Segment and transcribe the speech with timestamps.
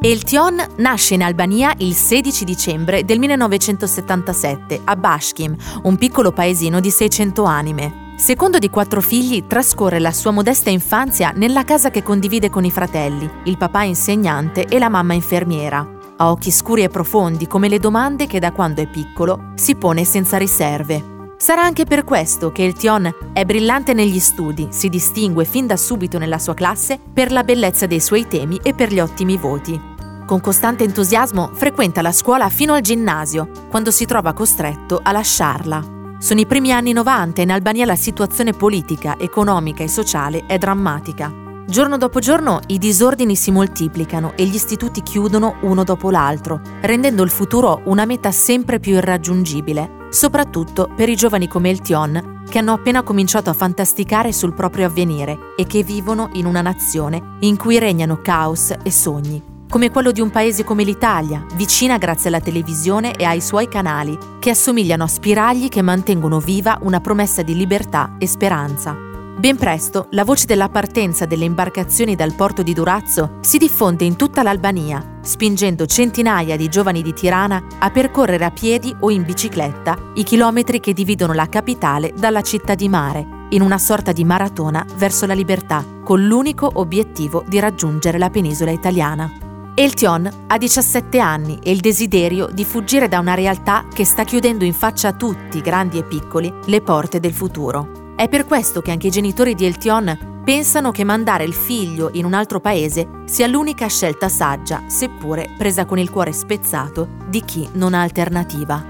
[0.00, 6.88] Eltion nasce in Albania il 16 dicembre del 1977 a Bashkim, un piccolo paesino di
[6.88, 8.14] 600 anime.
[8.16, 12.70] Secondo di quattro figli, trascorre la sua modesta infanzia nella casa che condivide con i
[12.70, 15.84] fratelli, il papà insegnante e la mamma infermiera.
[16.16, 20.04] Ha occhi scuri e profondi come le domande che da quando è piccolo si pone
[20.04, 21.17] senza riserve.
[21.40, 26.18] Sarà anche per questo che Eltion è brillante negli studi, si distingue fin da subito
[26.18, 29.80] nella sua classe per la bellezza dei suoi temi e per gli ottimi voti.
[30.26, 36.16] Con costante entusiasmo frequenta la scuola fino al ginnasio, quando si trova costretto a lasciarla.
[36.18, 40.58] Sono i primi anni 90 e in Albania la situazione politica, economica e sociale è
[40.58, 41.47] drammatica.
[41.68, 47.22] Giorno dopo giorno i disordini si moltiplicano e gli istituti chiudono uno dopo l'altro, rendendo
[47.22, 52.56] il futuro una meta sempre più irraggiungibile, soprattutto per i giovani come il Tion, che
[52.56, 57.58] hanno appena cominciato a fantasticare sul proprio avvenire e che vivono in una nazione in
[57.58, 62.40] cui regnano caos e sogni, come quello di un paese come l'Italia, vicina grazie alla
[62.40, 67.54] televisione e ai suoi canali, che assomigliano a spiragli che mantengono viva una promessa di
[67.54, 69.07] libertà e speranza.
[69.38, 74.16] Ben presto la voce della partenza delle imbarcazioni dal porto di Durazzo si diffonde in
[74.16, 79.96] tutta l'Albania, spingendo centinaia di giovani di Tirana a percorrere a piedi o in bicicletta
[80.14, 84.84] i chilometri che dividono la capitale dalla città di mare, in una sorta di maratona
[84.96, 89.30] verso la libertà, con l'unico obiettivo di raggiungere la penisola italiana.
[89.76, 94.64] Eltion ha 17 anni e il desiderio di fuggire da una realtà che sta chiudendo
[94.64, 97.97] in faccia a tutti, grandi e piccoli, le porte del futuro.
[98.18, 102.24] È per questo che anche i genitori di Eltion pensano che mandare il figlio in
[102.24, 107.68] un altro paese sia l'unica scelta saggia, seppure presa con il cuore spezzato di chi
[107.74, 108.84] non ha alternativa.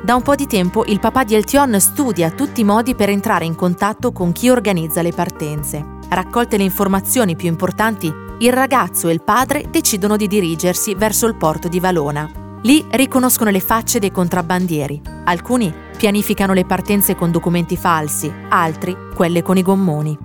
[0.00, 3.44] Da un po' di tempo il papà di Eltion studia tutti i modi per entrare
[3.44, 5.84] in contatto con chi organizza le partenze.
[6.08, 8.06] Raccolte le informazioni più importanti,
[8.38, 12.39] il ragazzo e il padre decidono di dirigersi verso il porto di Valona.
[12.62, 15.00] Lì riconoscono le facce dei contrabbandieri.
[15.24, 20.16] Alcuni pianificano le partenze con documenti falsi, altri quelle con i gommoni.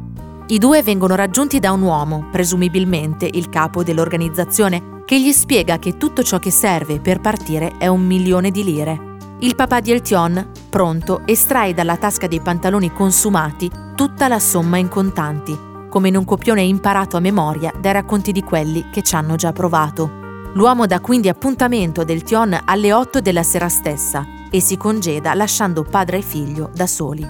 [0.47, 5.97] I due vengono raggiunti da un uomo, presumibilmente il capo dell'organizzazione, che gli spiega che
[5.97, 9.13] tutto ciò che serve per partire è un milione di lire.
[9.39, 14.89] Il papà di Eltion, pronto, estrae dalla tasca dei pantaloni consumati tutta la somma in
[14.89, 15.57] contanti,
[15.89, 19.53] come in un copione imparato a memoria dai racconti di quelli che ci hanno già
[19.53, 20.24] provato.
[20.55, 25.83] L'uomo dà quindi appuntamento del Tion alle 8 della sera stessa e si congeda lasciando
[25.83, 27.27] padre e figlio da soli.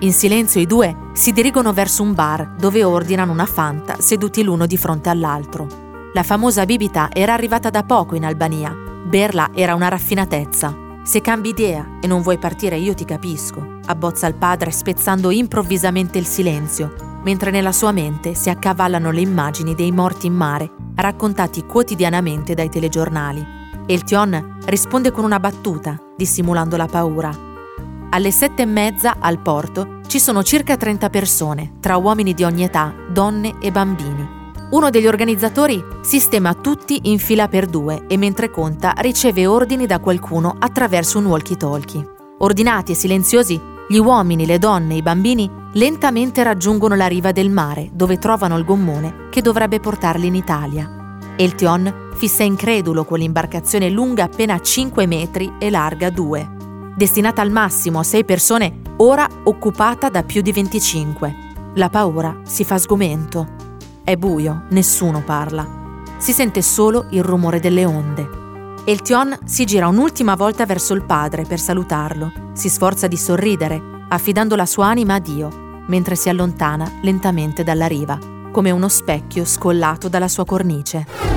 [0.00, 4.66] In silenzio i due si dirigono verso un bar dove ordinano una fanta seduti l'uno
[4.66, 5.66] di fronte all'altro.
[6.12, 8.76] La famosa bibita era arrivata da poco in Albania.
[9.06, 10.76] Berla era una raffinatezza.
[11.02, 16.18] Se cambi idea e non vuoi partire io ti capisco, abbozza il padre spezzando improvvisamente
[16.18, 21.64] il silenzio, mentre nella sua mente si accavallano le immagini dei morti in mare raccontati
[21.64, 23.54] quotidianamente dai telegiornali.
[23.86, 27.30] Eltion risponde con una battuta, dissimulando la paura.
[28.10, 32.64] Alle sette e mezza al porto ci sono circa 30 persone, tra uomini di ogni
[32.64, 34.34] età, donne e bambini.
[34.70, 40.00] Uno degli organizzatori sistema tutti in fila per due e mentre conta riceve ordini da
[40.00, 42.14] qualcuno attraverso un walkie-talkie.
[42.38, 47.50] Ordinati e silenziosi, gli uomini, le donne e i bambini lentamente raggiungono la riva del
[47.50, 51.18] mare dove trovano il gommone che dovrebbe portarli in Italia.
[51.36, 56.54] Eltion fissa incredulo quell'imbarcazione lunga appena 5 metri e larga 2.
[56.96, 61.36] Destinata al massimo a 6 persone, ora occupata da più di 25.
[61.74, 63.46] La paura si fa sgomento.
[64.02, 66.02] È buio, nessuno parla.
[66.16, 68.44] Si sente solo il rumore delle onde.
[68.86, 72.32] Eltion si gira un'ultima volta verso il padre per salutarlo.
[72.54, 77.86] Si sforza di sorridere, affidando la sua anima a Dio, mentre si allontana lentamente dalla
[77.86, 78.18] riva,
[78.50, 81.35] come uno specchio scollato dalla sua cornice.